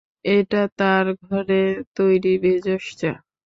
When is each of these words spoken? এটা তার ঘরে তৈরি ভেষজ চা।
এটা 0.31 0.61
তার 0.79 1.05
ঘরে 1.23 1.61
তৈরি 1.95 2.33
ভেষজ 2.43 2.83
চা। 2.99 3.11